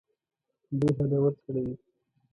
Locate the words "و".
1.69-1.69